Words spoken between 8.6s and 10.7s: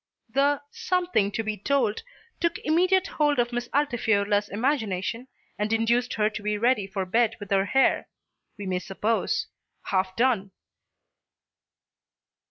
may suppose, "half done."